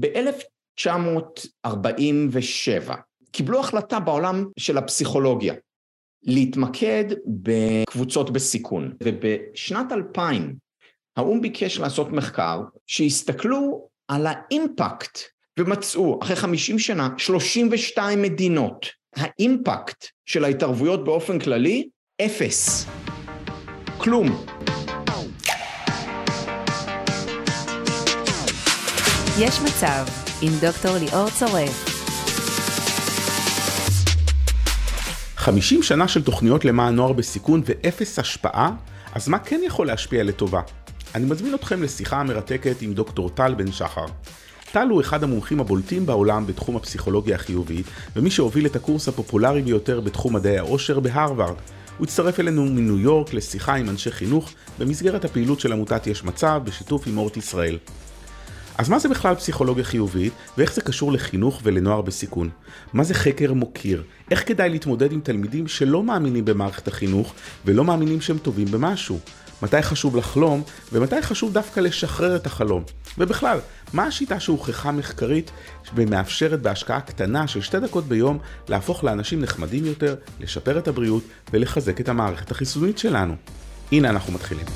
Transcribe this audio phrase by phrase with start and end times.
[0.00, 2.92] ב-1947
[3.32, 5.54] קיבלו החלטה בעולם של הפסיכולוגיה
[6.22, 10.54] להתמקד בקבוצות בסיכון, ובשנת 2000
[11.16, 15.18] האו"ם ביקש לעשות מחקר שיסתכלו על האימפקט
[15.58, 18.86] ומצאו אחרי 50 שנה 32 מדינות
[19.16, 21.88] האימפקט של ההתערבויות באופן כללי
[22.20, 22.86] אפס.
[23.98, 24.46] כלום
[29.38, 30.04] יש מצב
[30.42, 31.84] עם דוקטור ליאור צורף
[35.36, 38.70] 50 שנה של תוכניות למען נוער בסיכון ואפס השפעה,
[39.12, 40.60] אז מה כן יכול להשפיע לטובה?
[41.14, 44.06] אני מזמין אתכם לשיחה המרתקת עם דוקטור טל בן שחר.
[44.72, 50.00] טל הוא אחד המומחים הבולטים בעולם בתחום הפסיכולוגיה החיובית, ומי שהוביל את הקורס הפופולרי ביותר
[50.00, 51.56] בתחום מדעי העושר בהרווארד.
[51.98, 56.60] הוא הצטרף אלינו מניו יורק לשיחה עם אנשי חינוך במסגרת הפעילות של עמותת יש מצב
[56.64, 57.78] בשיתוף עם אורט ישראל.
[58.78, 62.50] אז מה זה בכלל פסיכולוגיה חיובית, ואיך זה קשור לחינוך ולנוער בסיכון?
[62.92, 64.02] מה זה חקר מוקיר?
[64.30, 69.18] איך כדאי להתמודד עם תלמידים שלא מאמינים במערכת החינוך, ולא מאמינים שהם טובים במשהו?
[69.62, 72.84] מתי חשוב לחלום, ומתי חשוב דווקא לשחרר את החלום?
[73.18, 73.58] ובכלל,
[73.92, 75.50] מה השיטה שהוכחה מחקרית
[75.94, 78.38] ומאפשרת בהשקעה קטנה של שתי דקות ביום
[78.68, 81.22] להפוך לאנשים נחמדים יותר, לשפר את הבריאות
[81.52, 83.34] ולחזק את המערכת החיסונית שלנו?
[83.92, 84.66] הנה אנחנו מתחילים.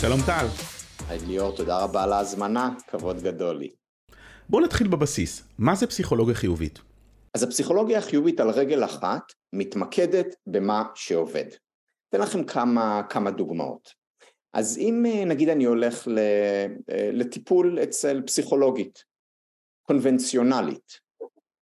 [0.00, 0.75] שלום טל.
[1.08, 3.70] היי ליאור, תודה רבה על ההזמנה, כבוד גדול לי.
[4.48, 6.78] בואו נתחיל בבסיס, מה זה פסיכולוגיה חיובית?
[7.34, 11.44] אז הפסיכולוגיה החיובית על רגל אחת מתמקדת במה שעובד.
[12.08, 13.90] אתן לכם כמה, כמה דוגמאות.
[14.52, 16.66] אז אם אה, נגיד אני הולך אה,
[17.12, 19.04] לטיפול אצל פסיכולוגית
[19.82, 21.00] קונבנציונלית,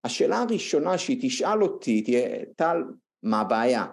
[0.04, 2.76] השאלה הראשונה שהיא תשאל אותי תהיה, טל,
[3.22, 3.86] מה הבעיה?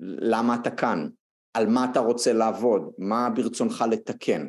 [0.00, 1.08] למה אתה כאן?
[1.54, 2.82] על מה אתה רוצה לעבוד?
[2.98, 4.48] מה ברצונך לתקן?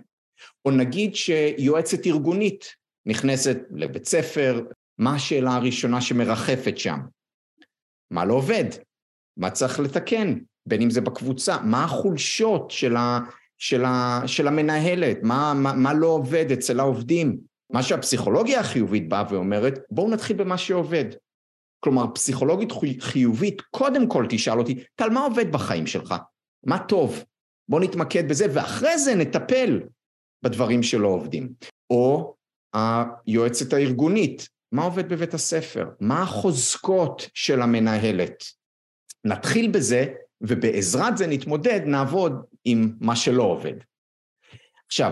[0.65, 2.65] או נגיד שיועצת ארגונית
[3.05, 4.61] נכנסת לבית ספר,
[4.97, 6.99] מה השאלה הראשונה שמרחפת שם?
[8.11, 8.65] מה לא עובד?
[9.37, 10.37] מה צריך לתקן?
[10.65, 13.19] בין אם זה בקבוצה, מה החולשות של, ה,
[13.57, 17.39] של, ה, של המנהלת, מה, מה, מה לא עובד אצל העובדים.
[17.69, 21.05] מה שהפסיכולוגיה החיובית באה ואומרת, בואו נתחיל במה שעובד.
[21.79, 26.15] כלומר, פסיכולוגית חיובית, קודם כל תשאל אותי, טל, מה עובד בחיים שלך?
[26.63, 27.23] מה טוב?
[27.69, 29.79] בוא נתמקד בזה, ואחרי זה נטפל
[30.43, 31.53] בדברים שלא עובדים.
[31.89, 32.35] או
[32.73, 35.85] היועצת הארגונית, מה עובד בבית הספר?
[35.99, 38.43] מה החוזקות של המנהלת?
[39.23, 40.05] נתחיל בזה,
[40.41, 42.33] ובעזרת זה נתמודד, נעבוד
[42.65, 43.73] עם מה שלא עובד.
[44.87, 45.11] עכשיו,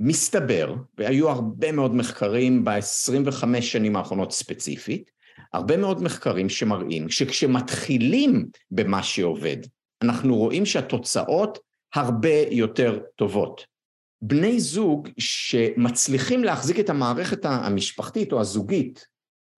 [0.00, 5.10] מסתבר, והיו הרבה מאוד מחקרים ב-25 שנים האחרונות ספציפית,
[5.52, 9.56] הרבה מאוד מחקרים שמראים שכשמתחילים במה שעובד,
[10.02, 11.58] אנחנו רואים שהתוצאות
[11.94, 13.75] הרבה יותר טובות.
[14.22, 19.06] בני זוג שמצליחים להחזיק את המערכת המשפחתית או הזוגית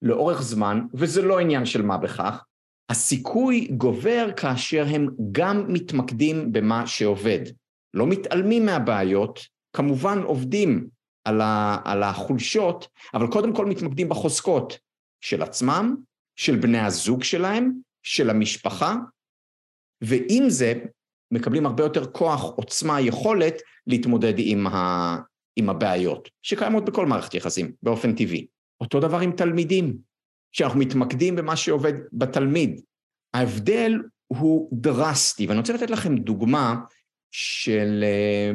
[0.02, 2.44] לאורך זמן, וזה לא עניין של מה בכך,
[2.90, 7.40] הסיכוי גובר כאשר הם גם מתמקדים במה שעובד.
[7.94, 9.40] לא מתעלמים מהבעיות,
[9.72, 10.88] כמובן עובדים
[11.24, 14.78] על, ה, על החולשות, אבל קודם כל מתמקדים בחוזקות
[15.20, 15.96] של עצמם,
[16.36, 18.96] של בני הזוג שלהם, של המשפחה,
[20.00, 20.74] ועם זה
[21.30, 23.54] מקבלים הרבה יותר כוח, עוצמה, יכולת
[23.86, 25.16] להתמודד עם, ה,
[25.56, 28.46] עם הבעיות, שקיימות בכל מערכת יחסים, באופן טבעי.
[28.80, 29.96] אותו דבר עם תלמידים,
[30.52, 32.80] שאנחנו מתמקדים במה שעובד בתלמיד.
[33.34, 36.74] ההבדל הוא דרסטי, ואני רוצה לתת לכם דוגמה
[37.30, 38.52] של אה,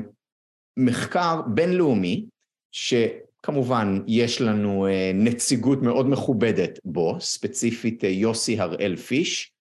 [0.78, 2.26] מחקר בינלאומי,
[2.72, 9.52] שכמובן יש לנו אה, נציגות מאוד מכובדת בו, ספציפית אה, יוסי הראל פיש,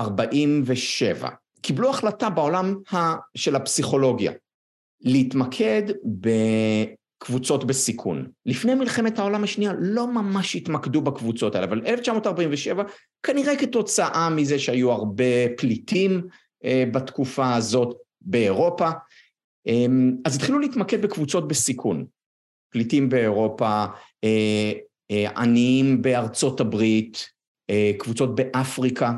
[0.00, 1.26] ב-1947
[1.60, 2.74] קיבלו החלטה בעולם
[3.34, 4.32] של הפסיכולוגיה
[5.00, 8.26] להתמקד בקבוצות בסיכון.
[8.46, 12.84] לפני מלחמת העולם השנייה לא ממש התמקדו בקבוצות האלה, אבל 1947
[13.22, 15.24] כנראה כתוצאה מזה שהיו הרבה
[15.56, 16.26] פליטים
[16.64, 18.90] אה, בתקופה הזאת באירופה,
[19.66, 22.06] אמ, אז התחילו להתמקד בקבוצות בסיכון.
[22.72, 23.84] פליטים באירופה,
[24.24, 24.72] אה,
[25.10, 27.36] אה, עניים בארצות הברית,
[27.98, 29.12] קבוצות באפריקה,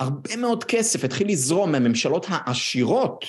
[0.00, 3.24] הרבה מאוד כסף התחיל לזרום מהממשלות העשירות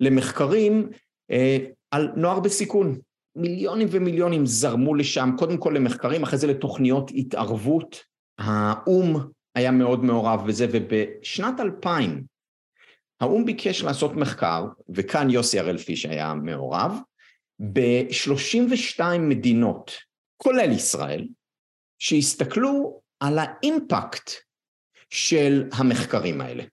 [0.00, 0.90] למחקרים
[1.30, 1.58] אה,
[1.90, 2.98] על נוער בסיכון.
[3.36, 8.04] מיליונים ומיליונים זרמו לשם, קודם כל למחקרים, אחרי זה לתוכניות התערבות.
[8.38, 9.16] האו"ם
[9.54, 12.24] היה מאוד מעורב בזה, ובשנת 2000
[13.20, 16.98] האו"ם ביקש לעשות מחקר, וכאן יוסי הראל פיש היה מעורב,
[17.72, 19.92] ב-32 מדינות,
[20.36, 21.28] כולל ישראל,
[21.98, 24.30] שהסתכלו על האימפקט
[25.10, 26.64] של המחקרים האלה.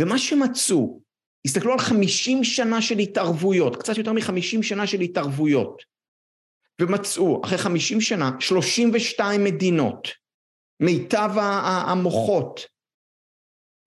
[0.00, 1.00] ומה שמצאו,
[1.46, 5.82] הסתכלו על 50 שנה של התערבויות, קצת יותר מ-50 שנה של התערבויות,
[6.82, 10.08] ומצאו, אחרי 50 שנה, 32 מדינות,
[10.80, 11.30] מיטב
[11.88, 12.60] המוחות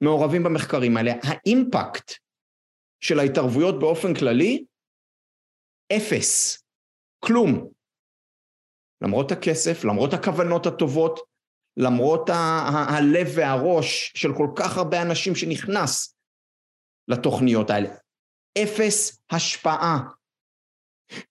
[0.03, 2.11] מעורבים במחקרים האלה, האימפקט
[3.03, 4.65] של ההתערבויות באופן כללי,
[5.97, 6.63] אפס,
[7.25, 7.71] כלום.
[9.03, 11.19] למרות הכסף, למרות הכוונות הטובות,
[11.77, 16.15] למרות הלב והראש של כל כך הרבה אנשים שנכנס
[17.07, 17.89] לתוכניות האלה.
[18.57, 19.99] אפס השפעה.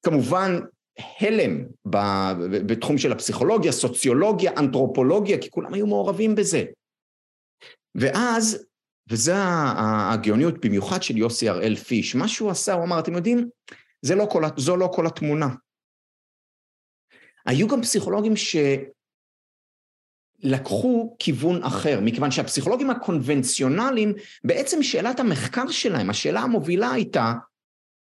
[0.03, 0.53] כמובן,
[1.21, 1.65] הלם
[2.67, 6.65] בתחום של הפסיכולוגיה, סוציולוגיה, אנתרופולוגיה, כי כולם היו מעורבים בזה.
[7.95, 8.67] ואז,
[9.11, 9.33] וזו
[10.13, 13.49] הגאוניות במיוחד של יוסי הראל פיש, מה שהוא עשה, הוא אמר, אתם יודעים,
[14.17, 15.47] לא כל, זו לא כל התמונה.
[17.47, 18.37] היו גם פסיכולוגים
[20.43, 24.13] שלקחו כיוון אחר, מכיוון שהפסיכולוגים הקונבנציונליים,
[24.45, 27.33] בעצם שאלת המחקר שלהם, השאלה המובילה הייתה,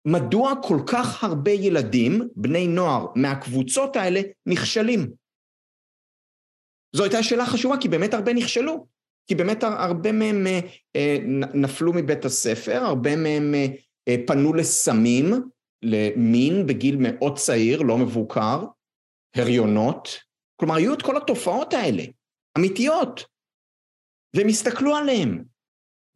[0.06, 5.10] מדוע כל כך הרבה ילדים, בני נוער, מהקבוצות האלה נכשלים?
[6.92, 8.86] זו הייתה שאלה חשובה, כי באמת הרבה נכשלו.
[9.26, 10.46] כי באמת הרבה מהם
[10.96, 11.16] אה,
[11.54, 13.54] נפלו מבית הספר, הרבה מהם
[14.08, 15.34] אה, פנו לסמים,
[15.82, 18.64] למין בגיל מאוד צעיר, לא מבוקר,
[19.34, 20.18] הריונות,
[20.56, 22.02] כלומר היו את כל התופעות האלה,
[22.56, 23.24] אמיתיות,
[24.36, 25.44] והם הסתכלו עליהם,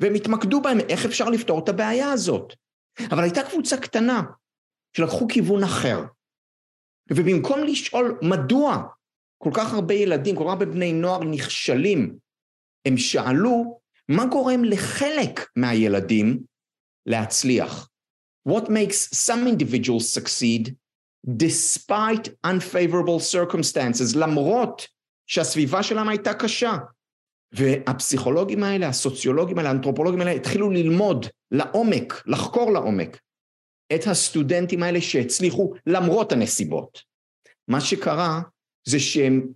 [0.01, 2.55] והם התמקדו בהם, איך אפשר לפתור את הבעיה הזאת.
[3.11, 4.23] אבל הייתה קבוצה קטנה
[4.97, 5.99] שלקחו כיוון אחר,
[7.13, 8.83] ובמקום לשאול מדוע
[9.39, 12.19] כל כך הרבה ילדים, כל כך הרבה בני נוער נכשלים,
[12.87, 16.43] הם שאלו מה גורם לחלק מהילדים
[17.07, 17.89] להצליח.
[18.49, 20.75] What makes some individuals succeed
[21.27, 24.87] despite unfavorable circumstances, למרות
[25.31, 26.77] שהסביבה שלהם הייתה קשה.
[27.53, 33.21] והפסיכולוגים האלה, הסוציולוגים האלה, האנתרופולוגים האלה, התחילו ללמוד לעומק, לחקור לעומק,
[33.95, 37.03] את הסטודנטים האלה שהצליחו למרות הנסיבות.
[37.69, 38.41] מה שקרה
[38.89, 39.47] זה שהם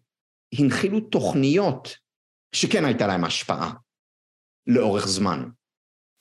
[0.58, 1.96] הנחילו תוכניות
[2.54, 3.72] שכן הייתה להם השפעה
[4.66, 5.48] לאורך זמן.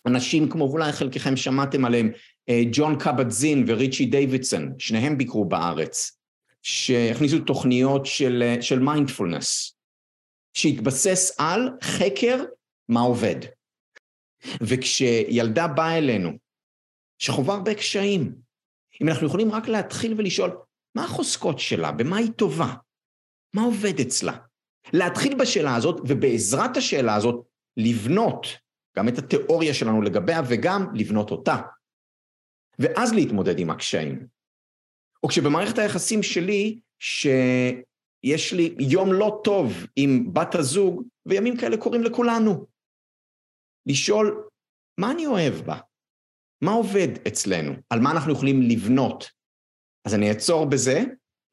[0.08, 2.12] אנשים כמו, אולי חלקכם שמעתם עליהם,
[2.50, 6.23] אה, ג'ון קבט-זין וריצ'י דיווידסון, שניהם ביקרו בארץ,
[6.64, 9.78] שהכניסו תוכניות של, אה, של מיינדפולנס,
[10.54, 12.44] שהתבסס על חקר
[12.90, 13.36] מה עובד.
[14.62, 16.32] וכשילדה באה אלינו,
[17.20, 18.36] שחווה הרבה קשיים,
[19.02, 20.58] אם אנחנו יכולים רק להתחיל ולשאול,
[20.96, 21.92] מה החוזקות שלה?
[21.92, 22.74] במה היא טובה?
[23.54, 24.38] מה עובד אצלה?
[24.94, 27.46] להתחיל בשאלה הזאת, ובעזרת השאלה הזאת,
[27.78, 28.48] לבנות
[28.98, 31.58] גם את התיאוריה שלנו לגביה וגם לבנות אותה.
[32.80, 34.28] ואז להתמודד עם הקשיים.
[35.24, 42.04] או כשבמערכת היחסים שלי, שיש לי יום לא טוב עם בת הזוג, וימים כאלה קורים
[42.04, 42.66] לכולנו.
[43.86, 44.48] לשאול,
[45.00, 45.80] מה אני אוהב בה?
[46.64, 47.74] מה עובד אצלנו?
[47.90, 49.30] על מה אנחנו יכולים לבנות?
[50.08, 51.00] אז אני אעצור בזה,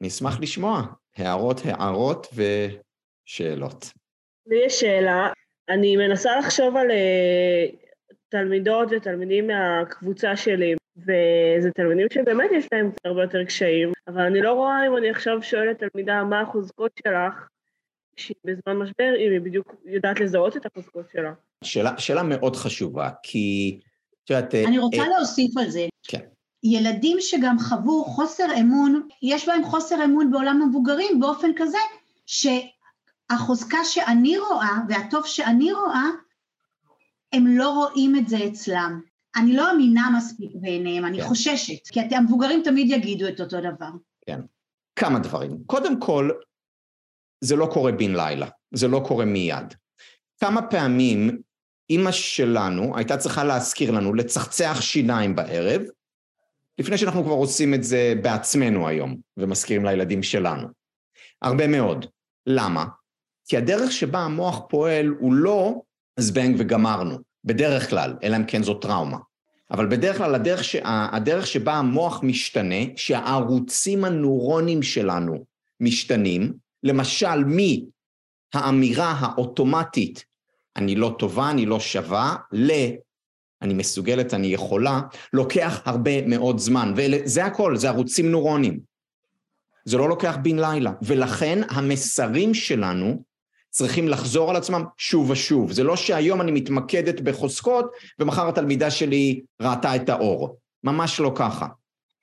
[0.01, 0.81] אני אשמח לשמוע
[1.15, 3.85] הערות, הערות ושאלות.
[4.47, 5.29] לי יש שאלה,
[5.69, 7.75] אני מנסה לחשוב על uh,
[8.29, 14.53] תלמידות ותלמידים מהקבוצה שלי, וזה תלמידים שבאמת יש להם הרבה יותר קשיים, אבל אני לא
[14.53, 17.47] רואה אם אני עכשיו שואלת תלמידה מה החוזקות שלך,
[18.15, 21.33] שהיא בזמן משבר, אם היא בדיוק יודעת לזהות את החוזקות שלה.
[21.63, 23.79] שאלה, שאלה מאוד חשובה, כי...
[24.25, 25.87] שאת, אני רוצה אה, להוסיף על זה.
[26.07, 26.19] כן.
[26.63, 31.77] ילדים שגם חוו חוסר אמון, יש בהם חוסר אמון בעולם המבוגרים באופן כזה
[32.25, 36.05] שהחוזקה שאני רואה והטוב שאני רואה,
[37.33, 39.01] הם לא רואים את זה אצלם.
[39.35, 41.27] אני לא אמינה מספיק בעיניהם, אני כן.
[41.27, 43.89] חוששת, כי המבוגרים תמיד יגידו את אותו דבר.
[44.25, 44.39] כן.
[44.95, 45.63] כמה דברים.
[45.65, 46.29] קודם כל,
[47.41, 49.73] זה לא קורה בן לילה, זה לא קורה מיד.
[50.39, 51.41] כמה פעמים
[51.89, 55.81] אימא שלנו הייתה צריכה להזכיר לנו לצחצח שיניים בערב,
[56.77, 60.67] לפני שאנחנו כבר עושים את זה בעצמנו היום, ומזכירים לילדים שלנו.
[61.41, 62.05] הרבה מאוד.
[62.47, 62.85] למה?
[63.47, 65.81] כי הדרך שבה המוח פועל הוא לא
[66.19, 67.30] זבנג וגמרנו.
[67.45, 69.17] בדרך כלל, אלא אם כן זו טראומה.
[69.71, 70.75] אבל בדרך כלל הדרך, ש...
[70.85, 75.45] הדרך שבה המוח משתנה, שהערוצים הנוירונים שלנו
[75.79, 77.43] משתנים, למשל
[78.55, 80.25] מהאמירה האוטומטית,
[80.75, 82.71] אני לא טובה, אני לא שווה, ל...
[83.61, 85.01] אני מסוגלת, אני יכולה,
[85.33, 88.79] לוקח הרבה מאוד זמן, וזה הכל, זה ערוצים נוירונים.
[89.85, 93.23] זה לא לוקח בן לילה, ולכן המסרים שלנו
[93.71, 95.71] צריכים לחזור על עצמם שוב ושוב.
[95.71, 100.57] זה לא שהיום אני מתמקדת בחוזקות ומחר התלמידה שלי ראתה את האור.
[100.83, 101.67] ממש לא ככה.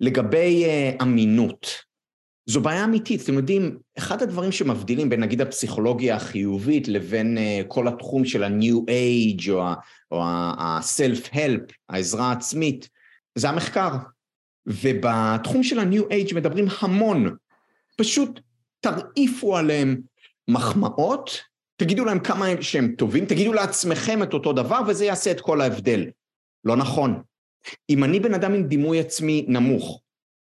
[0.01, 1.67] לגבי uh, אמינות,
[2.47, 7.89] זו בעיה אמיתית, אתם יודעים, אחד הדברים שמבדילים בין נגיד הפסיכולוגיה החיובית לבין uh, כל
[7.89, 9.51] התחום של ה-new age
[10.11, 12.89] או ה-self-help, העזרה העצמית,
[13.35, 13.91] זה המחקר.
[14.67, 17.37] ובתחום של ה-new age מדברים המון,
[17.97, 18.41] פשוט
[18.81, 20.01] תרעיפו עליהם
[20.49, 21.31] מחמאות,
[21.77, 26.11] תגידו להם כמה שהם טובים, תגידו לעצמכם את אותו דבר וזה יעשה את כל ההבדל.
[26.65, 27.23] לא נכון.
[27.91, 30.03] אם אני בן אדם עם דימוי עצמי נמוך,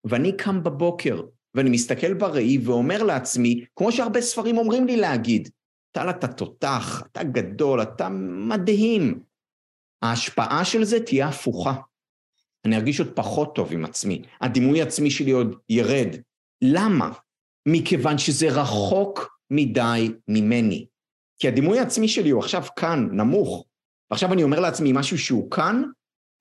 [0.03, 1.21] ואני קם בבוקר
[1.55, 5.49] ואני מסתכל בראי ואומר לעצמי, כמו שהרבה ספרים אומרים לי להגיד,
[5.91, 9.23] טל אתה תותח, אתה גדול, אתה מדהים.
[10.01, 11.73] ההשפעה של זה תהיה הפוכה.
[12.65, 14.21] אני ארגיש עוד פחות טוב עם עצמי.
[14.41, 16.15] הדימוי העצמי שלי עוד ירד.
[16.63, 17.11] למה?
[17.67, 20.87] מכיוון שזה רחוק מדי ממני.
[21.39, 23.65] כי הדימוי העצמי שלי הוא עכשיו כאן, נמוך.
[24.11, 25.83] ועכשיו אני אומר לעצמי משהו שהוא כאן,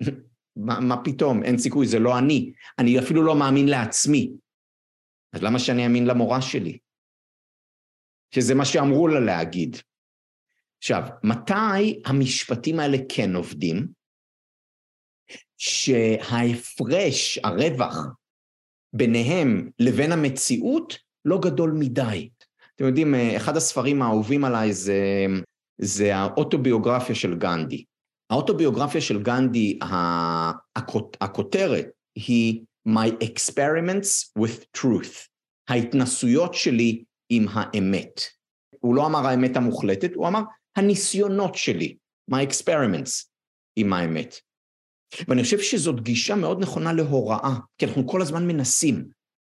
[0.66, 2.52] מה, מה פתאום, אין סיכוי, זה לא אני.
[2.78, 4.32] אני אפילו לא מאמין לעצמי.
[5.32, 6.78] אז למה שאני אאמין למורה שלי?
[8.34, 9.76] שזה מה שאמרו לה להגיד.
[10.78, 13.88] עכשיו, מתי המשפטים האלה כן עובדים?
[15.56, 17.96] שההפרש, הרווח,
[18.92, 22.30] ביניהם לבין המציאות לא גדול מדי.
[22.78, 25.26] אתם יודעים, אחד הספרים האהובים עליי זה,
[25.80, 27.84] זה האוטוביוגרפיה של גנדי.
[28.30, 29.78] האוטוביוגרפיה של גנדי,
[31.20, 35.28] הכותרת היא My experiments with truth,
[35.68, 38.20] ההתנסויות שלי עם האמת.
[38.80, 40.40] הוא לא אמר האמת המוחלטת, הוא אמר
[40.76, 41.96] הניסיונות שלי,
[42.30, 43.26] my experiments
[43.76, 44.34] עם האמת.
[45.28, 49.08] ואני חושב שזאת גישה מאוד נכונה להוראה, כי אנחנו כל הזמן מנסים.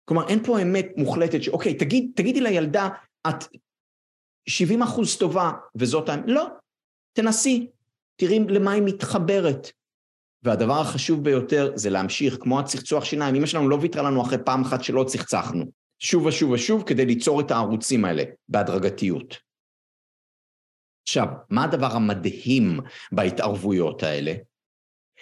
[0.05, 2.89] כלומר, אין פה אמת מוחלטת שאוקיי, תגיד, תגידי לילדה,
[3.29, 3.43] את
[4.49, 6.23] 70 אחוז טובה וזאת האמת.
[6.27, 6.47] לא,
[7.13, 7.67] תנסי,
[8.15, 9.67] תראי למה היא מתחברת.
[10.43, 14.61] והדבר החשוב ביותר זה להמשיך, כמו הצחצוח שיניים, אמא שלנו לא ויתרה לנו אחרי פעם
[14.61, 15.65] אחת שלא צחצחנו.
[15.99, 19.37] שוב ושוב ושוב כדי ליצור את הערוצים האלה בהדרגתיות.
[21.07, 22.79] עכשיו, מה הדבר המדהים
[23.11, 24.33] בהתערבויות האלה?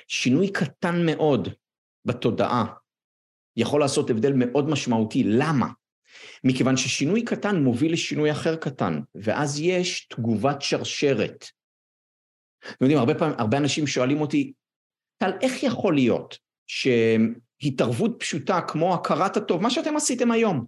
[0.08, 1.48] שינוי קטן מאוד
[2.06, 2.66] בתודעה
[3.58, 5.24] יכול לעשות הבדל מאוד משמעותי.
[5.24, 5.68] למה?
[6.44, 11.46] מכיוון ששינוי קטן מוביל לשינוי אחר קטן, ואז יש תגובת שרשרת.
[12.60, 14.54] אתם יודעים, הרבה פעמים, הרבה אנשים שואלים אותי,
[15.18, 16.38] טל, איך יכול להיות
[16.68, 20.66] שהתערבות פשוטה כמו הכרת הטוב, מה שאתם עשיתם היום,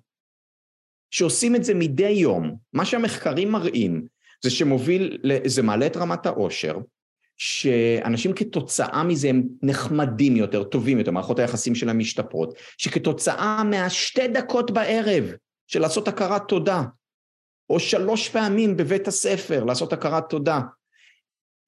[1.11, 4.07] שעושים את זה מדי יום, מה שהמחקרים מראים
[4.43, 6.77] זה שמוביל, זה מעלה את רמת העושר,
[7.37, 14.71] שאנשים כתוצאה מזה הם נחמדים יותר, טובים יותר, מערכות היחסים שלהם משתפרות, שכתוצאה מהשתי דקות
[14.71, 15.23] בערב
[15.67, 16.83] של לעשות הכרת תודה,
[17.69, 20.59] או שלוש פעמים בבית הספר לעשות הכרת תודה,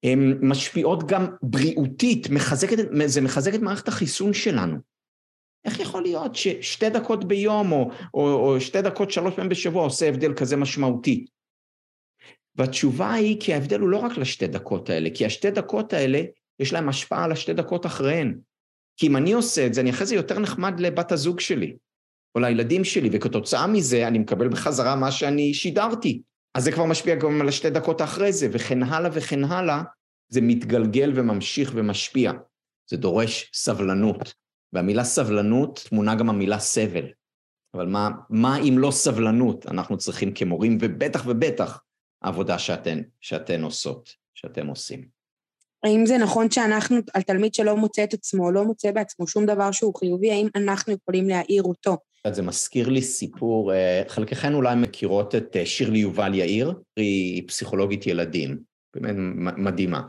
[0.02, 4.76] הן משפיעות גם בריאותית, מחזקת, זה מחזק את מערכת החיסון שלנו.
[5.64, 10.08] איך יכול להיות ששתי דקות ביום או, או, או שתי דקות שלוש פעמים בשבוע עושה
[10.08, 11.26] הבדל כזה משמעותי?
[12.56, 16.22] והתשובה היא כי ההבדל הוא לא רק לשתי דקות האלה, כי השתי דקות האלה
[16.60, 18.38] יש להם השפעה על השתי דקות אחריהן.
[18.96, 21.76] כי אם אני עושה את זה, אני אחרי זה יותר נחמד לבת הזוג שלי,
[22.34, 26.22] או לילדים שלי, וכתוצאה מזה אני מקבל בחזרה מה שאני שידרתי.
[26.54, 29.82] אז זה כבר משפיע גם על השתי דקות אחרי זה, וכן הלאה וכן הלאה,
[30.28, 32.32] זה מתגלגל וממשיך ומשפיע.
[32.90, 34.34] זה דורש סבלנות,
[34.72, 37.04] והמילה סבלנות תמונה גם המילה סבל.
[37.74, 41.82] אבל מה, מה אם לא סבלנות אנחנו צריכים כמורים, ובטח ובטח
[42.22, 45.16] העבודה שאתן, שאתן עושות, שאתם עושים.
[45.84, 49.72] האם זה נכון שאנחנו, על תלמיד שלא מוצא את עצמו, לא מוצא בעצמו שום דבר
[49.72, 51.96] שהוא חיובי, האם אנחנו יכולים להעיר אותו?
[52.32, 58.06] זה מזכיר לי סיפור, אה, חלקכן אולי מכירות את אה, שירלי יובל יאיר, היא פסיכולוגית
[58.06, 58.58] ילדים,
[58.94, 59.14] באמת
[59.56, 60.02] מדהימה.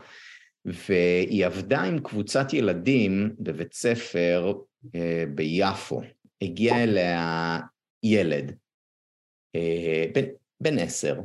[0.64, 4.52] והיא עבדה עם קבוצת ילדים בבית ספר
[4.94, 6.00] אה, ביפו.
[6.42, 7.58] הגיע אליה
[8.02, 8.54] ילד,
[10.14, 10.24] בן,
[10.60, 11.20] בן עשר,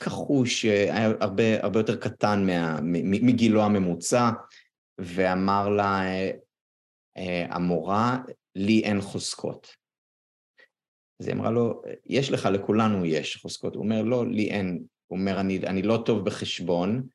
[0.00, 4.30] כחוש, היה הרבה, הרבה יותר קטן מה, מגילו הממוצע,
[4.98, 6.02] ואמר לה,
[7.48, 8.18] המורה,
[8.54, 9.76] לי אין חוזקות.
[11.20, 13.74] אז היא אמרה לו, יש לך, לכולנו יש חוזקות.
[13.74, 14.84] הוא אומר, לא, לי אין.
[15.06, 17.06] הוא אומר, אני, אני לא טוב בחשבון,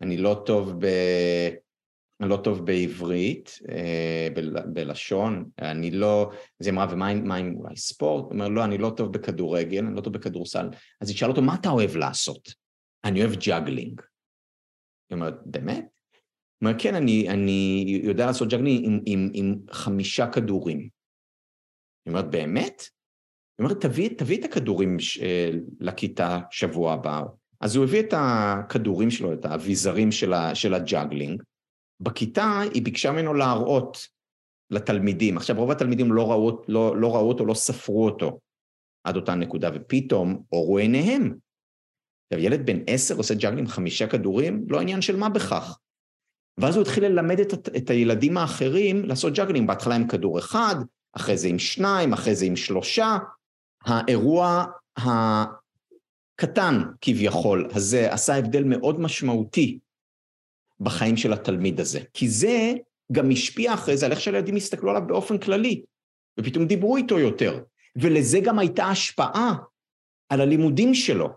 [0.00, 0.86] אני לא טוב, ב...
[2.28, 4.28] לא טוב בעברית, אה.
[4.66, 6.30] בלשון, אני לא...
[6.60, 8.24] אז היא אמרה, ומה עם אולי ספורט?
[8.24, 10.68] הוא אומר, לא, אני לא טוב בכדורגל, אני לא טוב בכדורסל.
[11.00, 12.48] אז היא שאלה אותו, מה אתה אוהב לעשות?
[13.04, 14.00] אני אוהב juggling.
[15.10, 15.84] היא אומרת, באמת?
[15.84, 20.78] הוא אומר, כן, אני, אני יודע לעשות juggling עם, עם, עם חמישה כדורים.
[20.78, 22.82] היא אומרת, באמת?
[23.58, 24.96] היא אומרת, תביא, תביא את הכדורים.
[25.22, 25.50] אה,
[25.80, 27.22] לכיתה שבוע הבא.
[27.60, 30.32] אז הוא הביא את הכדורים שלו, את האביזרים של.
[30.54, 31.42] של ה juggling.
[32.00, 34.08] בכיתה היא ביקשה ממנו להראות
[34.70, 35.36] לתלמידים.
[35.36, 38.38] עכשיו, רוב התלמידים לא ראו, לא, לא ראו אותו, לא ספרו אותו.
[39.04, 41.34] עד אותה נקודה, ופתאום אורו עיניהם.
[42.26, 45.78] עכשיו, ילד בן עשר עושה ג'אגל עם חמישה כדורים, לא עניין של מה בכך.
[46.58, 50.74] ואז הוא התחיל ללמד את, את הילדים האחרים לעשות ג'אגלים, בהתחלה עם כדור אחד,
[51.16, 53.18] אחרי זה עם שניים, אחרי זה עם שלושה.
[53.84, 54.64] האירוע
[54.96, 59.78] הקטן כביכול הזה עשה הבדל מאוד משמעותי
[60.80, 62.72] בחיים של התלמיד הזה, כי זה
[63.12, 65.82] גם השפיע אחרי זה על איך שהילדים הסתכלו עליו באופן כללי,
[66.40, 67.62] ופתאום דיברו איתו יותר,
[67.96, 69.54] ולזה גם הייתה השפעה
[70.28, 71.28] על הלימודים שלו,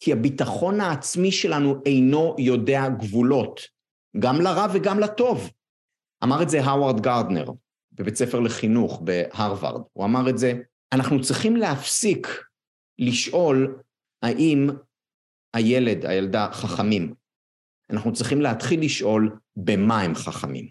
[0.00, 3.60] כי הביטחון העצמי שלנו אינו יודע גבולות,
[4.18, 5.50] גם לרע וגם לטוב.
[6.24, 7.44] אמר את זה האווארד גרדנר
[7.92, 10.52] בבית ספר לחינוך בהרווארד, הוא אמר את זה,
[10.92, 12.44] אנחנו צריכים להפסיק
[12.98, 13.82] לשאול
[14.22, 14.70] האם
[15.54, 17.14] הילד, הילדה חכמים.
[17.94, 20.68] אנחנו צריכים להתחיל לשאול במה הם חכמים.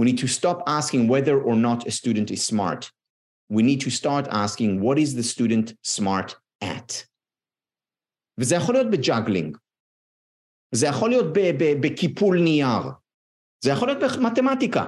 [0.00, 2.90] We need to stop asking whether or not a student is smart.
[3.52, 7.06] We need to start asking what is the student smart at.
[8.40, 9.56] וזה יכול להיות ב juggling,
[10.74, 11.26] זה יכול להיות
[11.80, 12.82] בקיפול נייר,
[13.64, 14.86] זה יכול להיות במתמטיקה,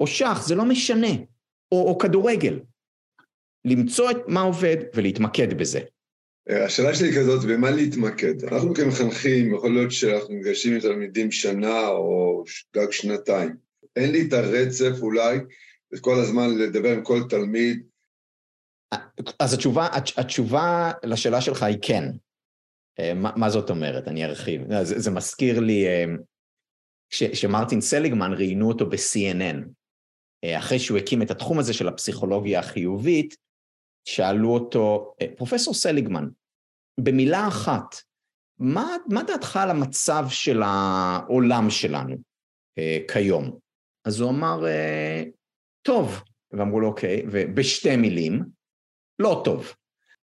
[0.00, 1.12] או שח, זה לא משנה,
[1.72, 2.60] או, או כדורגל.
[3.64, 5.80] למצוא את מה עובד ולהתמקד בזה.
[6.48, 8.44] השאלה שלי היא כזאת, במה להתמקד?
[8.44, 12.44] אנחנו כמחנכים, יכול להיות שאנחנו נפגשים עם תלמידים שנה או
[12.76, 13.56] גג שנתיים.
[13.96, 15.38] אין לי את הרצף אולי,
[15.94, 17.82] וכל הזמן לדבר עם כל תלמיד.
[19.38, 22.04] אז התשובה, התשובה לשאלה שלך היא כן.
[22.98, 24.08] אה, מה, זאת אומרת?
[24.08, 24.62] אני ארחיב.
[24.68, 26.04] לא, זה, זה מזכיר לי, אה,
[27.80, 29.68] סליגמן ראיינו אותו ב-CNN,
[30.44, 33.36] אה, אחרי שהוא הקים את התחום הזה של הפסיכולוגיה החיובית,
[34.04, 36.28] שאלו אותו, פרופסור סליגמן,
[37.00, 37.96] במילה אחת,
[38.58, 42.16] מה, מה דעתך על המצב של העולם שלנו
[43.12, 43.58] כיום?
[44.04, 44.64] אז הוא אמר,
[45.82, 48.42] טוב, ואמרו לו, אוקיי, ובשתי מילים,
[49.18, 49.74] לא טוב.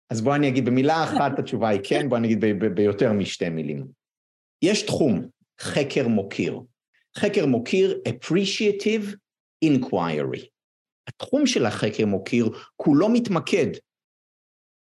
[0.10, 2.40] אז בוא אני אגיד במילה אחת התשובה היא כן, בוא אני אגיד
[2.76, 3.88] ביותר משתי מילים.
[4.62, 5.28] יש תחום,
[5.62, 6.60] חקר מוקיר.
[7.18, 9.16] חקר מוקיר, appreciative
[9.66, 10.48] inquiry.
[11.08, 13.68] התחום של החקר מוקיר כולו מתמקד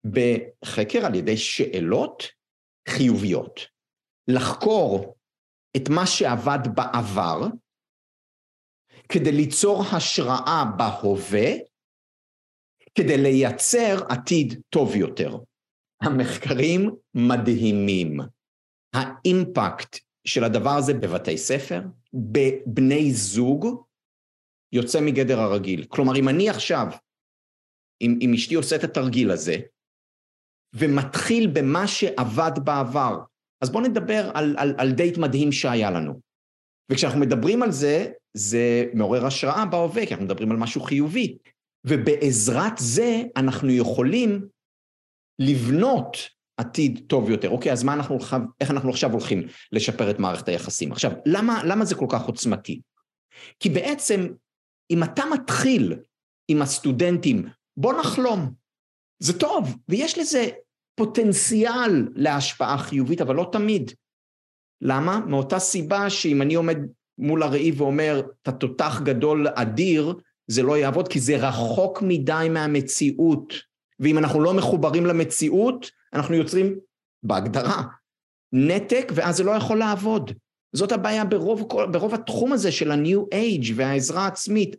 [0.04, 2.23] בחקר על ידי שאלות
[2.89, 3.60] חיוביות.
[4.28, 5.17] לחקור
[5.76, 7.41] את מה שעבד בעבר,
[9.08, 11.50] כדי ליצור השראה בהווה
[12.95, 15.37] כדי לייצר עתיד טוב יותר.
[16.02, 18.21] המחקרים מדהימים.
[18.95, 21.80] האימפקט של הדבר הזה בבתי ספר,
[22.15, 23.84] בבני זוג,
[24.75, 25.84] יוצא מגדר הרגיל.
[25.89, 26.87] כלומר, אם אני עכשיו,
[28.00, 29.56] אם, אם אשתי עושה את התרגיל הזה,
[30.75, 33.19] ומתחיל במה שעבד בעבר,
[33.60, 36.21] אז בואו נדבר על, על, על דייט מדהים שהיה לנו.
[36.93, 41.39] וכשאנחנו מדברים על זה, זה מעורר השראה בהווה, כי אנחנו מדברים על משהו חיובי.
[41.87, 44.49] ובעזרת זה אנחנו יכולים
[45.39, 46.17] לבנות
[46.56, 47.50] עתיד טוב יותר.
[47.50, 48.19] אוקיי, אז מה אנחנו,
[48.60, 50.93] איך אנחנו עכשיו הולכים לשפר את מערכת היחסים?
[50.93, 52.80] עכשיו, למה, למה זה כל כך עוצמתי?
[53.60, 54.26] כי בעצם,
[54.90, 55.94] אם אתה מתחיל
[56.49, 58.54] עם הסטודנטים, בוא נחלום.
[59.18, 60.49] זה טוב, ויש לזה
[60.94, 63.90] פוטנציאל להשפעה חיובית, אבל לא תמיד.
[64.80, 65.20] למה?
[65.26, 66.76] מאותה סיבה שאם אני עומד
[67.18, 70.14] מול הראי ואומר, אתה תותח גדול אדיר,
[70.47, 73.54] זה לא יעבוד כי זה רחוק מדי מהמציאות.
[74.00, 76.78] ואם אנחנו לא מחוברים למציאות, אנחנו יוצרים,
[77.23, 77.82] בהגדרה,
[78.52, 80.32] נתק, ואז זה לא יכול לעבוד.
[80.76, 84.76] זאת הבעיה ברוב, ברוב התחום הזה של ה-new age והעזרה העצמית,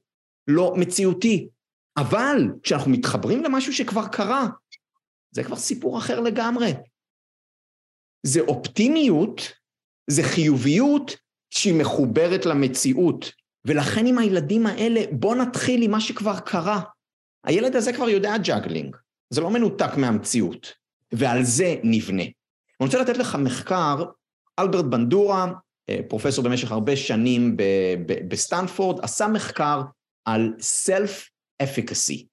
[0.47, 1.47] לא מציאותי.
[1.97, 4.47] אבל כשאנחנו מתחברים למשהו שכבר קרה,
[5.31, 6.73] זה כבר סיפור אחר לגמרי.
[8.23, 9.51] זה אופטימיות,
[10.09, 11.15] זה חיוביות
[11.49, 13.31] שהיא מחוברת למציאות.
[13.65, 16.81] ולכן עם הילדים האלה, בוא נתחיל עם מה שכבר קרה.
[17.43, 18.95] הילד הזה כבר יודע juggling,
[19.29, 20.73] זה לא מנותק מהמציאות,
[21.11, 22.23] ועל זה נבנה.
[22.23, 24.05] אני רוצה לתת לך מחקר,
[24.59, 25.53] אלברט בנדורה,
[26.07, 27.57] פרופסור במשך הרבה שנים
[28.27, 29.81] בסטנפורד, עשה מחקר
[30.25, 32.25] על self-efficacy,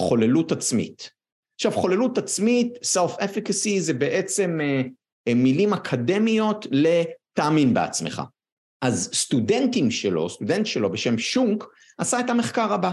[0.00, 1.10] חוללות עצמית.
[1.54, 4.82] עכשיו, חוללות עצמית, self-efficacy, זה בעצם אה,
[5.28, 8.22] אה, מילים אקדמיות לתאמין בעצמך.
[8.82, 11.64] אז סטודנטים שלו, סטודנט שלו בשם שונק,
[11.98, 12.92] עשה את המחקר הבא.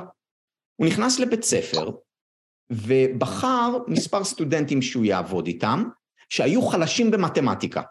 [0.76, 1.92] הוא נכנס לבית ספר
[2.70, 5.84] ובחר מספר סטודנטים שהוא יעבוד איתם,
[6.30, 7.82] שהיו חלשים במתמטיקה.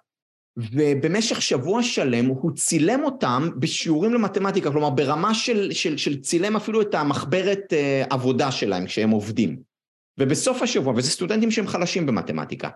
[0.56, 6.82] ובמשך שבוע שלם הוא צילם אותם בשיעורים למתמטיקה, כלומר ברמה של, של, של צילם אפילו
[6.82, 9.56] את המחברת uh, עבודה שלהם כשהם עובדים.
[10.20, 12.68] ובסוף השבוע, וזה סטודנטים שהם חלשים במתמטיקה,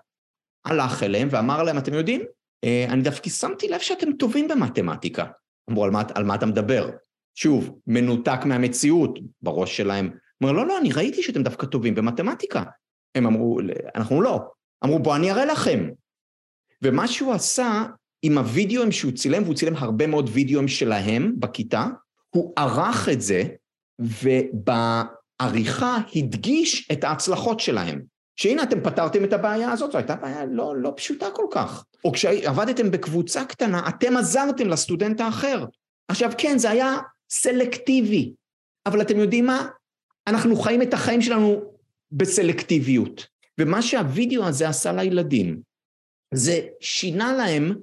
[0.65, 2.21] הלך אליהם ואמר להם, אתם יודעים,
[2.65, 5.25] אה, אני דווקא שמתי לב שאתם טובים במתמטיקה.
[5.71, 6.91] אמרו, על מה, על מה אתה מדבר?
[7.35, 10.11] שוב, מנותק מהמציאות בראש שלהם.
[10.41, 12.63] אומר, לא, לא, אני ראיתי שאתם דווקא טובים במתמטיקה.
[13.15, 13.61] הם אמרו,
[13.95, 14.41] אנחנו לא.
[14.85, 15.89] אמרו, בוא אני אראה לכם.
[16.83, 17.85] ומה שהוא עשה
[18.23, 21.87] עם הווידאוים שהוא צילם, והוא צילם הרבה מאוד וידאוים שלהם בכיתה,
[22.31, 23.45] הוא ערך את זה,
[23.99, 28.03] ובעריכה הדגיש את ההצלחות שלהם.
[28.37, 31.85] שהנה אתם פתרתם את הבעיה הזאת, זו הייתה בעיה לא, לא פשוטה כל כך.
[32.05, 35.65] או כשעבדתם בקבוצה קטנה, אתם עזרתם לסטודנט האחר.
[36.09, 36.97] עכשיו כן, זה היה
[37.31, 38.33] סלקטיבי,
[38.87, 39.69] אבל אתם יודעים מה?
[40.27, 41.63] אנחנו חיים את החיים שלנו
[42.13, 43.27] בסלקטיביות.
[43.61, 45.61] ומה שהווידאו הזה עשה לילדים,
[46.35, 47.75] זה שינה להם,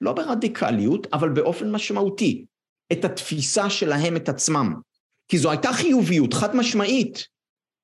[0.00, 2.44] לא ברדיקליות, אבל באופן משמעותי,
[2.92, 4.74] את התפיסה שלהם את עצמם.
[5.28, 7.26] כי זו הייתה חיוביות חד משמעית,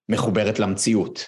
[0.09, 1.25] מחוברת למציאות.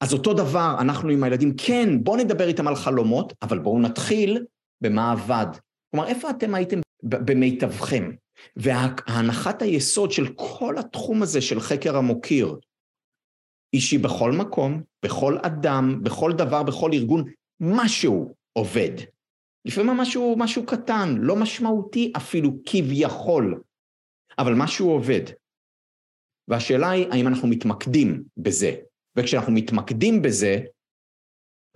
[0.00, 4.44] אז אותו דבר, אנחנו עם הילדים, כן, בואו נדבר איתם על חלומות, אבל בואו נתחיל
[4.80, 5.46] במה עבד.
[5.90, 8.10] כלומר, איפה אתם הייתם במיטבכם?
[8.56, 12.56] והנחת היסוד של כל התחום הזה של חקר המוקיר,
[13.72, 17.24] היא שהיא בכל מקום, בכל אדם, בכל דבר, בכל ארגון,
[17.62, 18.90] משהו עובד.
[19.64, 23.62] לפעמים משהו, משהו קטן, לא משמעותי אפילו כביכול,
[24.38, 25.22] אבל משהו עובד.
[26.48, 28.74] והשאלה היא, האם אנחנו מתמקדים בזה?
[29.16, 30.60] וכשאנחנו מתמקדים בזה,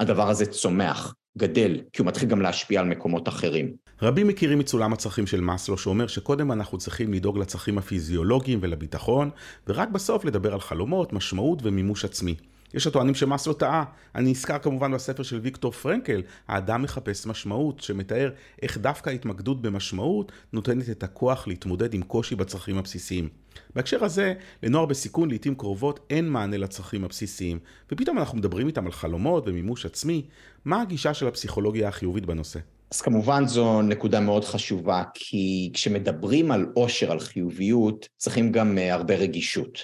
[0.00, 3.76] הדבר הזה צומח, גדל, כי הוא מתחיל גם להשפיע על מקומות אחרים.
[4.02, 9.30] רבים מכירים את סולם הצרכים של מאסלו, שאומר שקודם אנחנו צריכים לדאוג לצרכים הפיזיולוגיים ולביטחון,
[9.66, 12.34] ורק בסוף לדבר על חלומות, משמעות ומימוש עצמי.
[12.76, 13.84] יש הטוענים שמאסלו טעה.
[14.14, 18.30] אני נזכר כמובן בספר של ויקטור פרנקל, האדם מחפש משמעות, שמתאר
[18.62, 23.28] איך דווקא ההתמקדות במשמעות נותנת את הכוח להתמודד עם קושי בצרכים הבסיסיים.
[23.74, 27.58] בהקשר הזה, לנוער בסיכון לעיתים קרובות אין מענה לצרכים הבסיסיים,
[27.92, 30.26] ופתאום אנחנו מדברים איתם על חלומות ומימוש עצמי.
[30.64, 32.58] מה הגישה של הפסיכולוגיה החיובית בנושא?
[32.92, 38.92] אז כמובן זו נקודה מאוד חשובה, כי כשמדברים על עושר, על חיוביות, צריכים גם uh,
[38.92, 39.78] הרבה רגישות.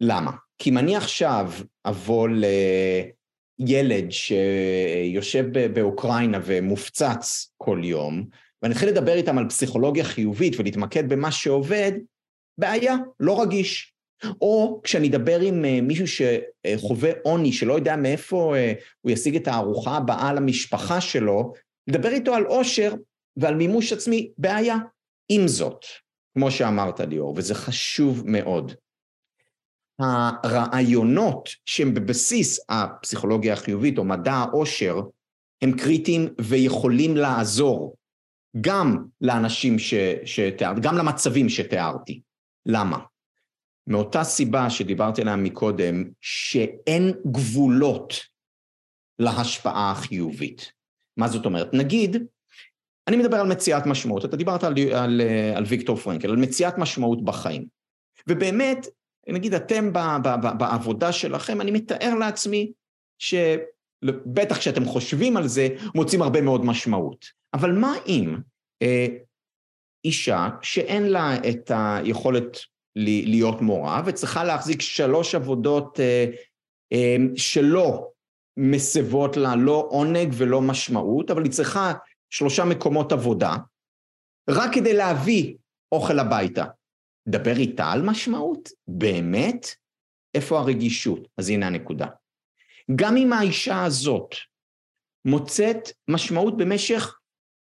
[0.00, 0.30] למה?
[0.58, 1.52] כי אם אני עכשיו
[1.86, 2.28] אבוא
[3.58, 8.24] לילד שיושב באוקראינה ומופצץ כל יום,
[8.62, 11.92] ואני אתחיל לדבר איתם על פסיכולוגיה חיובית ולהתמקד במה שעובד,
[12.58, 13.92] בעיה, לא רגיש.
[14.40, 19.48] או כשאני אדבר עם אה, מישהו שחווה עוני, שלא יודע מאיפה אה, הוא ישיג את
[19.48, 21.52] הארוחה הבאה למשפחה שלו,
[21.88, 22.94] לדבר איתו על עושר
[23.36, 24.76] ועל מימוש עצמי, בעיה.
[25.28, 25.84] עם זאת,
[26.34, 28.72] כמו שאמרת ליאור, וזה חשוב מאוד,
[29.98, 35.00] הרעיונות שהם בבסיס הפסיכולוגיה החיובית או מדע העושר,
[35.62, 37.96] הם קריטיים ויכולים לעזור
[38.60, 39.76] גם לאנשים
[40.24, 42.20] שתיארתי, גם למצבים שתיארתי.
[42.66, 42.98] למה?
[43.86, 48.14] מאותה סיבה שדיברתי עליה מקודם, שאין גבולות
[49.18, 50.72] להשפעה החיובית.
[51.16, 51.68] מה זאת אומרת?
[51.72, 52.16] נגיד,
[53.08, 55.20] אני מדבר על מציאת משמעות, אתה דיברת על, על,
[55.56, 57.66] על ויקטור פרנקל, על מציאת משמעות בחיים.
[58.28, 58.86] ובאמת,
[59.32, 62.72] נגיד אתם ב, ב, ב, בעבודה שלכם, אני מתאר לעצמי
[63.18, 67.24] שבטח כשאתם חושבים על זה, מוצאים הרבה מאוד משמעות.
[67.54, 68.36] אבל מה אם
[68.82, 69.06] אה,
[70.04, 72.58] אישה שאין לה את היכולת
[72.96, 76.24] להיות מורה וצריכה להחזיק שלוש עבודות אה,
[76.92, 78.10] אה, שלא
[78.56, 81.92] מסבות לה לא עונג ולא משמעות, אבל היא צריכה
[82.30, 83.56] שלושה מקומות עבודה,
[84.50, 85.56] רק כדי להביא
[85.92, 86.64] אוכל הביתה.
[87.28, 88.68] דבר איתה על משמעות?
[88.88, 89.66] באמת?
[90.34, 91.28] איפה הרגישות?
[91.36, 92.06] אז הנה הנקודה.
[92.96, 94.34] גם אם האישה הזאת
[95.24, 97.18] מוצאת משמעות במשך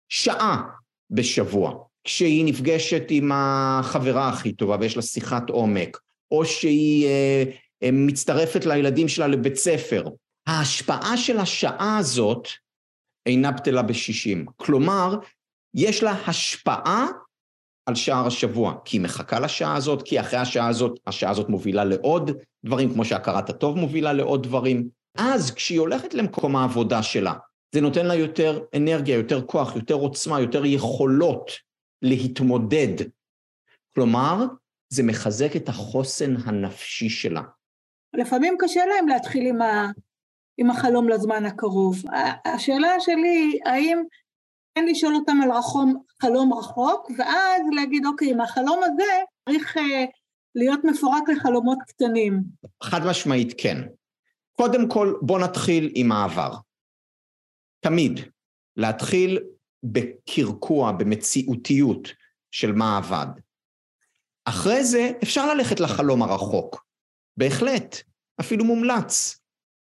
[0.08, 0.62] שעה
[1.10, 5.98] בשבוע, כשהיא נפגשת עם החברה הכי טובה ויש לה שיחת עומק,
[6.30, 7.44] או שהיא אה,
[7.82, 10.04] אה, מצטרפת לילדים שלה לבית ספר,
[10.46, 12.48] ההשפעה של השעה הזאת
[13.26, 14.46] אינה בטלה בשישים.
[14.56, 15.18] כלומר,
[15.74, 17.06] יש לה השפעה
[17.86, 21.84] על שער השבוע, כי היא מחכה לשעה הזאת, כי אחרי השעה הזאת, השעה הזאת מובילה
[21.84, 22.30] לעוד
[22.64, 24.88] דברים, כמו שהכרת הטוב מובילה לעוד דברים.
[25.18, 27.32] אז כשהיא הולכת למקום העבודה שלה,
[27.74, 31.50] זה נותן לה יותר אנרגיה, יותר כוח, יותר עוצמה, יותר יכולות
[32.02, 32.94] להתמודד.
[33.94, 34.44] כלומר,
[34.88, 37.42] זה מחזק את החוסן הנפשי שלה.
[38.14, 39.90] לפעמים קשה להם להתחיל עם, ה,
[40.58, 42.02] עם החלום לזמן הקרוב.
[42.44, 44.02] השאלה שלי, האם
[44.76, 50.04] כן לשאול אותם על רחום, חלום רחוק, ואז להגיד, אוקיי, עם החלום הזה צריך אה,
[50.54, 52.42] להיות מפורק לחלומות קטנים.
[52.82, 53.82] חד משמעית כן.
[54.52, 56.54] קודם כל, בוא נתחיל עם העבר.
[57.80, 58.20] תמיד
[58.76, 59.38] להתחיל
[59.82, 62.08] בקרקוע, במציאותיות
[62.50, 63.26] של מה עבד.
[64.44, 66.84] אחרי זה אפשר ללכת לחלום הרחוק,
[67.36, 67.96] בהחלט,
[68.40, 69.40] אפילו מומלץ.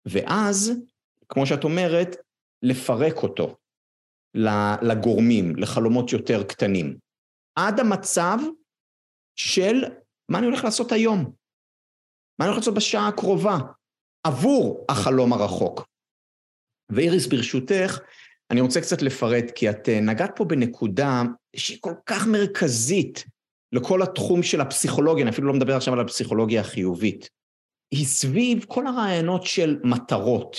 [0.06, 0.72] ואז,
[1.28, 2.16] כמו שאת אומרת,
[2.62, 3.56] לפרק אותו
[4.82, 6.96] לגורמים, לחלומות יותר קטנים.
[7.58, 8.38] עד המצב
[9.36, 9.84] של
[10.28, 11.18] מה אני הולך לעשות היום,
[12.38, 13.58] מה אני הולך לעשות בשעה הקרובה,
[14.26, 15.88] עבור החלום הרחוק.
[16.90, 17.98] ואיריס, ברשותך,
[18.50, 21.22] אני רוצה קצת לפרט, כי את אה, נגעת פה בנקודה
[21.56, 23.24] שהיא כל כך מרכזית
[23.72, 27.30] לכל התחום של הפסיכולוגיה, אני אפילו לא מדבר עכשיו על הפסיכולוגיה החיובית.
[27.90, 30.56] היא סביב כל הרעיונות של מטרות,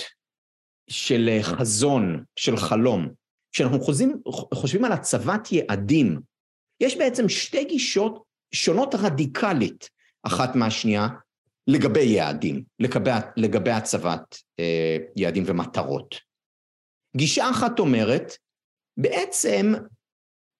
[0.90, 3.08] של אה, חזון, של חלום.
[3.54, 4.20] כשאנחנו חושבים,
[4.54, 6.20] חושבים על הצבת יעדים,
[6.80, 8.22] יש בעצם שתי גישות
[8.54, 9.90] שונות רדיקלית
[10.22, 11.08] אחת מהשנייה
[11.66, 16.14] לגבי יעדים, לגבי, לגבי הצבת אה, יעדים ומטרות.
[17.16, 18.32] גישה אחת אומרת,
[18.96, 19.72] בעצם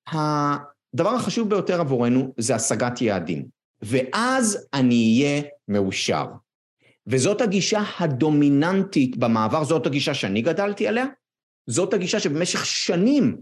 [0.09, 3.47] הדבר החשוב ביותר עבורנו זה השגת יעדים,
[3.83, 6.27] ואז אני אהיה מאושר.
[7.07, 11.05] וזאת הגישה הדומיננטית במעבר, זאת הגישה שאני גדלתי עליה,
[11.67, 13.37] זאת הגישה שבמשך שנים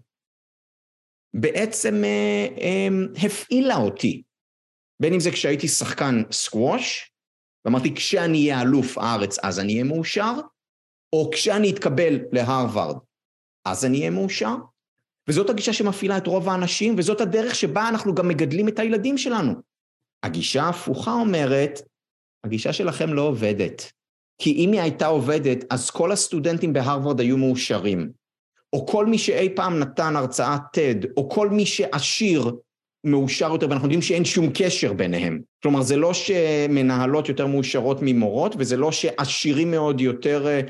[1.34, 2.88] בעצם אה, אה,
[3.26, 4.22] הפעילה אותי,
[5.00, 7.12] בין אם זה כשהייתי שחקן סקווש,
[7.64, 10.32] ואמרתי כשאני אהיה אלוף הארץ אז אני אהיה מאושר,
[11.12, 12.96] או כשאני אתקבל להרווארד
[13.64, 14.54] אז אני אהיה מאושר,
[15.28, 19.52] וזאת הגישה שמפעילה את רוב האנשים, וזאת הדרך שבה אנחנו גם מגדלים את הילדים שלנו.
[20.22, 21.80] הגישה ההפוכה אומרת,
[22.44, 23.92] הגישה שלכם לא עובדת.
[24.42, 28.10] כי אם היא הייתה עובדת, אז כל הסטודנטים בהרווארד היו מאושרים.
[28.72, 32.56] או כל מי שאי פעם נתן הרצאת TED, או כל מי שעשיר
[33.04, 35.40] מאושר יותר, ואנחנו יודעים שאין שום קשר ביניהם.
[35.62, 40.60] כלומר, זה לא שמנהלות יותר מאושרות ממורות, וזה לא שעשירים מאוד יותר אה,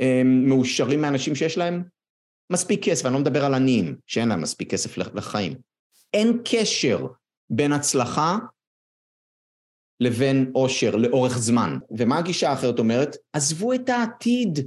[0.00, 1.82] אה, מאושרים מאנשים שיש להם
[2.52, 5.54] מספיק כסף, אני לא מדבר על עניים, שאין להם מספיק כסף לחיים.
[6.14, 7.06] אין קשר
[7.50, 8.38] בין הצלחה
[10.00, 11.78] לבין עושר לאורך זמן.
[11.98, 13.16] ומה הגישה האחרת אומרת?
[13.32, 14.58] עזבו את העתיד,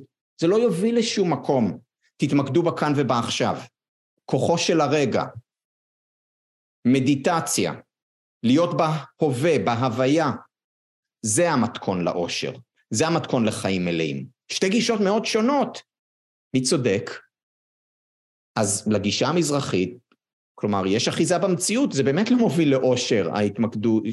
[0.41, 1.79] זה לא יוביל לשום מקום.
[2.17, 3.55] תתמקדו בכאן ובעכשיו.
[4.25, 5.23] כוחו של הרגע,
[6.87, 7.73] מדיטציה,
[8.43, 10.31] להיות בהווה, בהוויה,
[11.21, 12.51] זה המתכון לאושר,
[12.89, 14.25] זה המתכון לחיים מלאים.
[14.51, 15.81] שתי גישות מאוד שונות.
[16.53, 17.09] מי צודק?
[18.55, 19.97] אז לגישה המזרחית,
[20.59, 24.03] כלומר, יש אחיזה במציאות, זה באמת לא מוביל לאושר, ההתמקדות,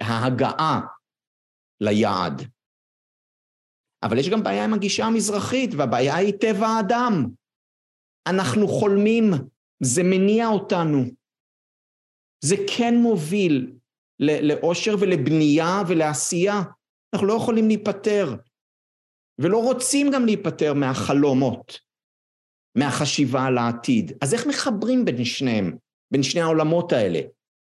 [0.00, 0.80] ההגעה
[1.80, 2.42] ליעד.
[4.02, 7.26] אבל יש גם בעיה עם הגישה המזרחית, והבעיה היא טבע האדם.
[8.26, 9.30] אנחנו חולמים,
[9.82, 11.04] זה מניע אותנו.
[12.44, 13.72] זה כן מוביל
[14.20, 16.62] לאושר ולבנייה ולעשייה.
[17.14, 18.36] אנחנו לא יכולים להיפטר,
[19.38, 21.78] ולא רוצים גם להיפטר מהחלומות,
[22.76, 24.12] מהחשיבה על העתיד.
[24.20, 25.76] אז איך מחברים בין שניהם,
[26.10, 27.20] בין שני העולמות האלה?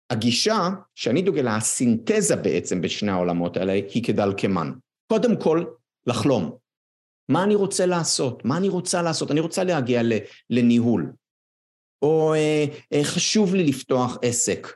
[0.10, 4.72] הגישה שאני דוגל לה, הסינתזה בעצם בין שני העולמות האלה, היא כדלקמן.
[5.12, 5.64] קודם כל,
[6.08, 6.58] לחלום.
[7.32, 8.46] מה אני רוצה לעשות?
[8.46, 9.32] מה אני רוצה לעשות?
[9.32, 10.02] אני רוצה להגיע
[10.50, 11.12] לניהול.
[12.02, 14.68] או אה, אה, חשוב לי לפתוח עסק,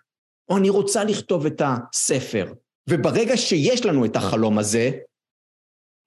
[0.50, 2.54] או אני רוצה לכתוב את הספר.
[2.90, 4.92] וברגע שיש לנו את החלום הזה,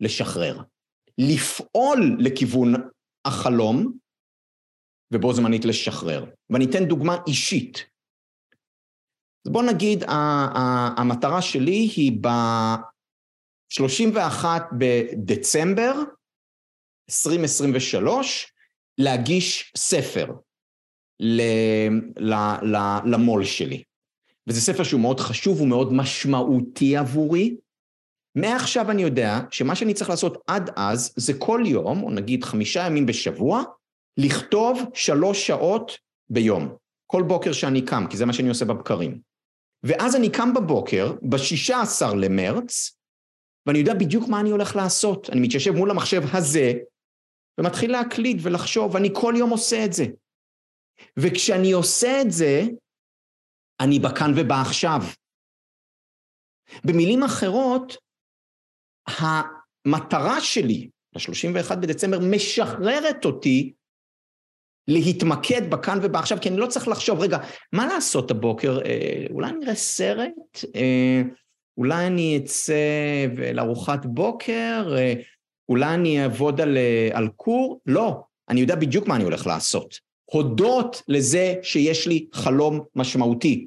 [0.00, 0.60] לשחרר.
[1.18, 2.74] לפעול לכיוון
[3.24, 3.92] החלום,
[5.12, 6.24] ובו זמנית לשחרר.
[6.50, 7.86] ואני אתן דוגמה אישית.
[9.46, 10.04] אז בוא נגיד,
[10.96, 14.44] המטרה שלי היא ב-31
[14.78, 15.92] בדצמבר
[17.10, 18.52] 2023
[18.98, 20.26] להגיש ספר.
[23.04, 23.82] למו"ל שלי.
[24.46, 27.56] וזה ספר שהוא מאוד חשוב, הוא מאוד משמעותי עבורי.
[28.34, 32.86] מעכשיו אני יודע שמה שאני צריך לעשות עד אז זה כל יום, או נגיד חמישה
[32.86, 33.62] ימים בשבוע,
[34.16, 35.98] לכתוב שלוש שעות
[36.30, 36.76] ביום.
[37.06, 39.20] כל בוקר שאני קם, כי זה מה שאני עושה בבקרים.
[39.82, 42.98] ואז אני קם בבוקר, בשישה עשר למרץ,
[43.66, 45.30] ואני יודע בדיוק מה אני הולך לעשות.
[45.30, 46.72] אני מתיישב מול המחשב הזה,
[47.60, 50.04] ומתחיל להקליד ולחשוב, ואני כל יום עושה את זה.
[51.16, 52.62] וכשאני עושה את זה,
[53.80, 55.00] אני בכאן ובעכשיו.
[56.84, 57.96] במילים אחרות,
[59.06, 63.72] המטרה שלי ל-31 בדצמבר משחררת אותי
[64.88, 67.38] להתמקד בכאן ובעכשיו, כי אני לא צריך לחשוב, רגע,
[67.72, 68.78] מה לעשות הבוקר?
[68.84, 70.64] אה, אולי אני אראה סרט?
[70.76, 71.22] אה,
[71.78, 72.74] אולי אני אצא
[73.54, 74.94] לארוחת בוקר?
[74.96, 75.14] אה,
[75.68, 76.78] אולי אני אעבוד על,
[77.12, 77.80] על קור?
[77.86, 79.94] לא, אני יודע בדיוק מה אני הולך לעשות.
[80.24, 83.66] הודות לזה שיש לי חלום משמעותי.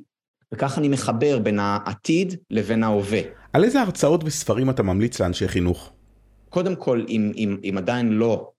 [0.52, 3.20] וכך אני מחבר בין העתיד לבין ההווה.
[3.54, 5.92] על איזה הרצאות וספרים אתה ממליץ לאנשי חינוך?
[6.50, 8.52] קודם כל, אם, אם, אם עדיין לא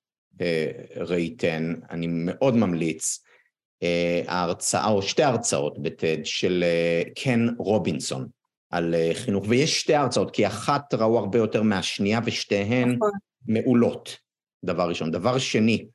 [0.97, 3.25] ראיתן, אני מאוד ממליץ
[3.83, 8.29] אה, ההרצאה, או שתי הרצאות בטד של אה, קן רובינסון
[8.71, 13.11] על אה, חינוך, ויש שתי הרצאות, כי אחת ראו הרבה יותר מהשנייה ושתיהן נכון.
[13.47, 14.17] מעולות,
[14.65, 15.11] דבר ראשון.
[15.11, 15.87] דבר שני,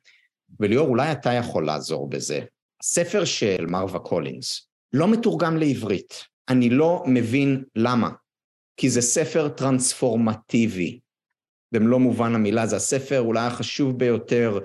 [0.60, 2.40] וליאור, אולי אתה יכול לעזור בזה.
[2.80, 6.24] הספר של מרווה קולינס לא מתורגם לעברית.
[6.48, 8.10] אני לא מבין למה.
[8.76, 11.00] כי זה ספר טרנספורמטיבי.
[11.72, 14.58] במלוא מובן המילה, זה הספר אולי החשוב ביותר,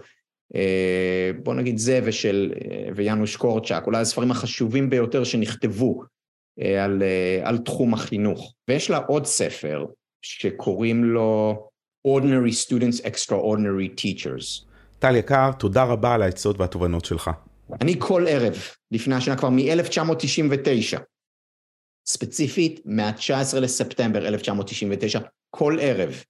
[0.56, 6.04] אה, בוא נגיד זה ושל, אה, ויאנוש קורצ'אק, אולי הספרים החשובים ביותר שנכתבו
[6.62, 7.04] אה, על,
[7.44, 8.54] על תחום החינוך.
[8.68, 9.86] ויש לה עוד ספר
[10.22, 11.60] שקוראים לו
[12.08, 14.66] Ordinary Students Extraordinary Teachers.
[15.00, 17.30] טל יקר, תודה רבה על העצות והתובנות שלך.
[17.82, 18.56] אני כל ערב,
[18.92, 21.00] לפני השנה כבר מ-1999,
[22.08, 26.24] ספציפית מה-19 לספטמבר 1999, כל ערב,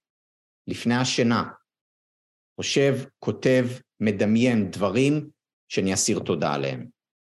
[0.66, 1.44] לפני השינה,
[2.56, 3.66] חושב, כותב,
[4.00, 5.30] מדמיין דברים
[5.68, 6.86] שאני אסיר תודה עליהם.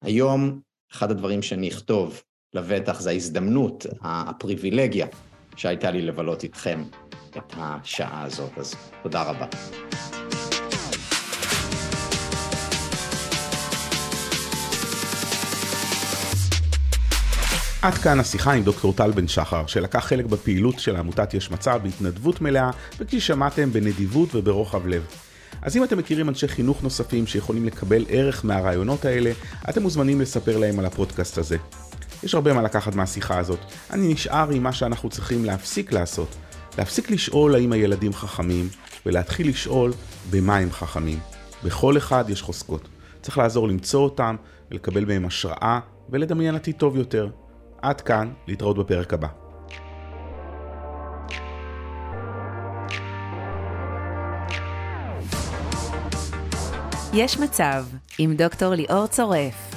[0.03, 0.61] היום,
[0.91, 2.21] אחד הדברים שאני אכתוב
[2.53, 5.07] לבטח זה ההזדמנות, הפריבילגיה
[5.55, 6.83] שהייתה לי לבלות איתכם
[7.37, 9.47] את השעה הזאת, אז תודה רבה.
[17.85, 21.79] עד כאן השיחה עם דוקטור טל בן שחר, שלקח חלק בפעילות של עמותת יש מצב
[21.83, 22.69] בהתנדבות מלאה,
[22.99, 25.05] וכפי ששמעתם, בנדיבות וברוחב לב.
[25.61, 29.31] אז אם אתם מכירים אנשי חינוך נוספים שיכולים לקבל ערך מהרעיונות האלה,
[29.69, 31.57] אתם מוזמנים לספר להם על הפודקאסט הזה.
[32.23, 33.59] יש הרבה מה לקחת מהשיחה הזאת.
[33.91, 36.35] אני נשאר עם מה שאנחנו צריכים להפסיק לעשות.
[36.77, 38.69] להפסיק לשאול האם הילדים חכמים,
[39.05, 39.93] ולהתחיל לשאול
[40.29, 41.19] במה הם חכמים.
[41.63, 42.87] בכל אחד יש חוזקות.
[43.21, 44.35] צריך לעזור למצוא אותם,
[44.71, 47.29] ולקבל מהם השראה, ולדמיין עתיד טוב יותר.
[47.81, 49.27] עד כאן, להתראות בפרק הבא.
[57.13, 57.85] יש מצב
[58.19, 59.74] עם דוקטור ליאור צורף